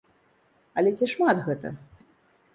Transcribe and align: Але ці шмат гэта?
Але 0.81 0.89
ці 0.97 1.11
шмат 1.13 1.43
гэта? 1.51 1.75